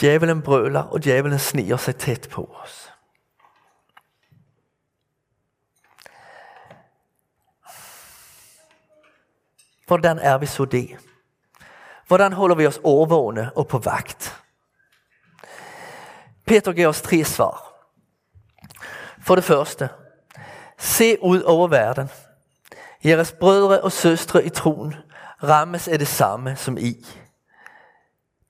Djævelen 0.02 0.42
brøler, 0.42 0.84
og 0.84 1.04
djævelen 1.04 1.40
sniger 1.40 1.78
sig 1.78 1.96
tæt 1.96 2.28
på 2.32 2.56
os. 2.64 2.94
Hvordan 9.90 10.20
er 10.20 10.38
vi 10.38 10.46
så 10.46 10.66
det? 10.66 10.98
Hvordan 12.08 12.34
holder 12.34 12.56
vi 12.56 12.68
os 12.68 12.80
overvågne 12.84 13.52
og 13.56 13.68
på 13.68 13.78
vagt? 13.78 14.42
Peter 16.48 16.74
giver 16.74 16.88
os 16.88 17.02
tre 17.02 17.24
svar. 17.24 17.74
For 19.22 19.36
det 19.36 19.44
første, 19.44 19.90
se 20.78 21.18
ud 21.22 21.42
over 21.42 21.68
verden. 21.68 22.10
Jeres 23.06 23.32
brødre 23.32 23.82
og 23.82 23.92
søstre 23.92 24.46
i 24.46 24.50
troen 24.50 24.96
rammes 25.44 25.88
af 25.88 26.00
det 26.00 26.08
samme 26.08 26.56
som 26.56 26.78
I. 26.78 27.06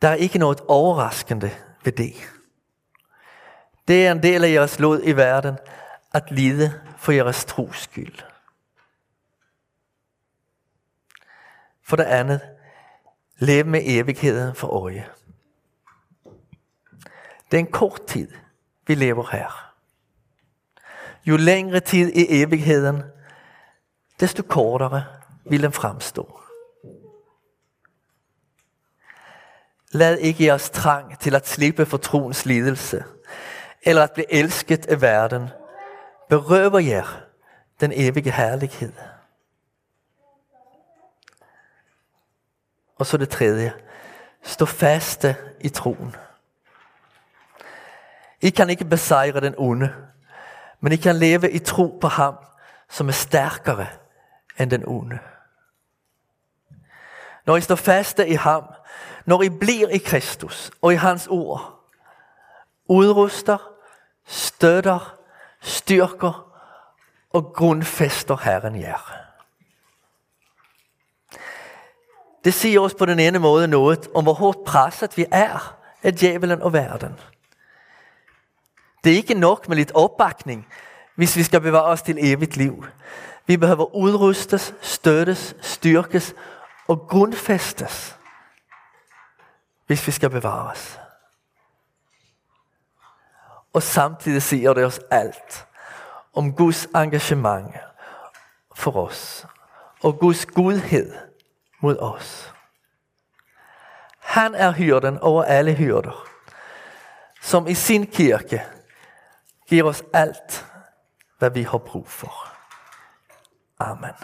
Der 0.02 0.08
er 0.08 0.15
ikke 0.15 0.39
noget 0.39 0.62
overraskende 0.67 1.52
ved 1.84 1.91
det. 1.91 2.13
Det 3.88 4.08
er 4.08 4.12
en 4.12 4.23
del 4.23 4.43
af 4.43 4.52
jeres 4.52 4.80
lod 4.80 5.02
i 5.04 5.12
verden 5.12 5.58
at 6.13 6.32
lide 6.32 6.82
for 6.97 7.12
jeres 7.12 7.45
tros 7.45 7.78
skyld. 7.78 8.29
For 11.89 11.95
det 11.95 12.04
andet, 12.04 12.41
lev 13.38 13.65
med 13.65 13.82
evigheden 13.84 14.56
for 14.56 14.67
øje. 14.67 15.08
Det 17.52 17.58
er 17.58 17.60
en 17.60 17.71
kort 17.71 18.06
tid, 18.08 18.32
vi 18.88 18.95
lever 18.95 19.28
her. 19.32 19.73
Jo 21.25 21.38
længere 21.38 21.80
tid 21.80 22.12
i 22.12 22.41
evigheden, 22.41 23.04
desto 24.19 24.43
kortere 24.43 25.06
vil 25.45 25.63
den 25.63 25.71
fremstå. 25.71 26.39
Lad 29.91 30.17
ikke 30.17 30.45
jeres 30.45 30.69
trang 30.69 31.19
til 31.19 31.36
at 31.36 31.47
slippe 31.47 31.86
for 31.86 31.97
troens 31.97 32.45
lidelse, 32.45 33.04
eller 33.82 34.04
at 34.04 34.12
blive 34.13 34.34
elsket 34.34 34.86
af 34.86 35.02
verden, 35.02 35.49
berøver 36.30 36.80
jer 36.80 37.21
den 37.80 37.91
evige 37.95 38.32
herlighed. 38.32 38.93
Og 42.99 43.05
så 43.05 43.17
det 43.17 43.29
tredje. 43.29 43.73
Stå 44.43 44.65
faste 44.65 45.35
i 45.59 45.69
troen. 45.69 46.15
I 48.41 48.49
kan 48.49 48.69
ikke 48.69 48.85
besejre 48.85 49.39
den 49.39 49.55
onde, 49.57 49.93
men 50.79 50.91
I 50.91 50.95
kan 50.95 51.15
leve 51.15 51.51
i 51.51 51.59
tro 51.59 51.97
på 52.01 52.07
ham, 52.07 52.35
som 52.89 53.07
er 53.07 53.12
stærkere 53.12 53.88
end 54.59 54.71
den 54.71 54.83
onde. 54.88 55.19
Når 57.45 57.57
I 57.57 57.62
står 57.62 57.75
faste 57.75 58.27
i 58.27 58.33
ham, 58.33 58.63
når 59.25 59.41
I 59.41 59.49
bliver 59.49 59.88
i 59.88 59.97
Kristus 59.97 60.71
og 60.81 60.93
i 60.93 60.95
hans 60.95 61.27
ord, 61.27 61.89
udruster, 62.85 63.71
støtter, 64.25 65.19
styrker 65.62 66.53
og 67.33 67.53
grundfester 67.53 68.38
Herren 68.38 68.81
jer. 68.81 69.29
Det 72.43 72.54
siger 72.54 72.80
også 72.80 72.97
på 72.97 73.06
den 73.06 73.19
ene 73.19 73.39
måde 73.39 73.67
noget 73.67 74.08
om, 74.15 74.23
hvor 74.23 74.34
hårdt 74.34 74.63
presset 74.65 75.17
vi 75.17 75.25
er 75.32 75.78
af 76.04 76.13
djævelen 76.13 76.62
og 76.62 76.73
verden. 76.73 77.19
Det 79.04 79.12
er 79.12 79.15
ikke 79.15 79.34
nok 79.34 79.67
med 79.67 79.78
lidt 79.78 79.91
opbakning, 79.95 80.67
hvis 81.15 81.36
vi 81.36 81.43
skal 81.43 81.62
bevare 81.62 81.86
os 81.86 82.02
til 82.02 82.17
evigt 82.19 82.58
liv. 82.58 82.86
Vi 83.47 83.58
behøver 83.58 83.95
udrustes, 83.95 84.73
støttes, 84.82 85.56
styrkes 85.62 86.34
og 86.88 87.08
grundfæstes, 87.10 88.17
hvis 89.88 90.08
vi 90.08 90.12
skal 90.12 90.30
bevare 90.30 90.71
os. 90.71 90.99
Og 93.73 93.84
samtidig 93.84 94.41
siger 94.41 94.73
det 94.73 94.86
os 94.86 94.99
alt 95.12 95.67
om 96.34 96.54
Guds 96.54 96.86
engagement 96.86 97.75
for 98.75 98.97
os 98.97 99.47
og 100.04 100.19
Guds 100.19 100.45
godhed 100.45 101.29
mod 101.80 101.98
os. 101.98 102.54
Han 104.20 104.56
er 104.56 104.72
hyrden 104.72 105.20
over 105.20 105.44
alle 105.44 105.74
hyrder, 105.74 106.28
som 107.42 107.68
i 107.68 107.74
sin 107.74 108.08
kirke 108.08 108.63
giver 109.68 109.84
os 109.84 110.04
alt, 110.13 110.65
hvad 111.38 111.50
vi 111.50 111.63
har 111.63 111.78
brug 111.78 112.08
for. 112.08 112.48
Amen. 113.80 114.15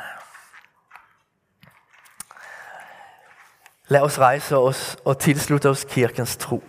Lad 3.88 4.02
os 4.02 4.20
rejse 4.20 4.58
os 4.58 4.98
og 5.06 5.20
tilslutte 5.20 5.70
os 5.70 5.86
kirkens 5.90 6.38
tro. 6.38 6.64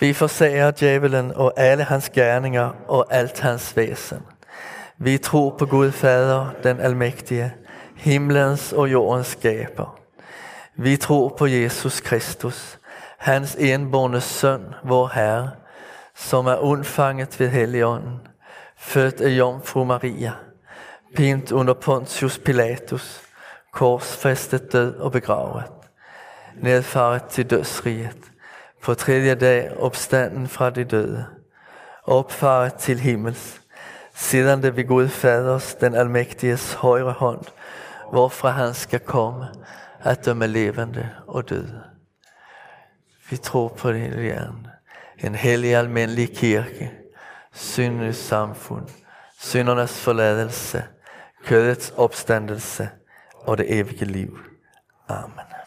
Vi 0.00 0.12
forsager 0.12 0.70
djævelen 0.70 1.32
og 1.34 1.52
alle 1.56 1.84
hans 1.84 2.08
gerninger 2.10 2.70
og 2.88 3.06
alt 3.10 3.40
hans 3.40 3.76
væsen. 3.76 4.22
Vi 4.98 5.18
tror 5.18 5.56
på 5.58 5.66
Gud 5.66 5.92
Fader, 5.92 6.50
den 6.62 6.80
almægtige, 6.80 7.54
himlens 7.96 8.72
og 8.72 8.92
jordens 8.92 9.26
skaber. 9.26 9.98
Vi 10.76 10.96
tror 10.96 11.34
på 11.38 11.46
Jesus 11.46 12.00
Kristus, 12.00 12.78
hans 13.18 13.54
enborne 13.54 14.20
søn, 14.20 14.74
vor 14.84 15.10
Herre, 15.14 15.50
som 16.14 16.46
er 16.46 16.56
undfanget 16.56 17.40
ved 17.40 17.48
Helligånden, 17.48 18.20
født 18.76 19.20
af 19.20 19.28
Jomfru 19.28 19.84
Maria, 19.84 20.32
pint 21.16 21.52
under 21.52 21.74
Pontius 21.74 22.38
Pilatus, 22.38 23.22
korsfæstet 23.72 24.72
død 24.72 24.96
og 24.96 25.12
begravet, 25.12 25.64
nedfaret 26.62 27.24
til 27.24 27.50
dødsriget, 27.50 28.18
på 28.86 28.94
tredje 28.94 29.34
dag 29.34 29.76
opstanden 29.78 30.48
fra 30.48 30.70
de 30.70 30.84
døde, 30.84 31.26
opfaret 32.04 32.74
til 32.74 33.00
himmels, 33.00 33.60
siden 34.14 34.62
det 34.62 34.76
ved 34.76 34.86
Gud 34.86 35.08
Faders, 35.08 35.74
den 35.74 35.94
almægtiges 35.94 36.72
højre 36.72 37.12
hånd, 37.12 37.44
hvorfra 38.10 38.50
han 38.50 38.74
skal 38.74 39.00
komme 39.00 39.46
at 40.00 40.24
dømme 40.24 40.46
levende 40.46 41.08
og 41.26 41.48
døde. 41.48 41.82
Vi 43.30 43.36
tror 43.36 43.68
på 43.68 43.92
det 43.92 44.18
igen. 44.18 44.66
En 45.18 45.34
hellig 45.34 45.74
almindelig 45.74 46.36
kirke, 46.36 46.92
syndens 47.52 48.16
samfund, 48.16 48.88
syndernes 49.38 50.00
forladelse, 50.00 50.84
kødets 51.44 51.90
opstandelse 51.96 52.88
og 53.32 53.58
det 53.58 53.78
evige 53.78 54.04
liv. 54.04 54.38
Amen. 55.08 55.65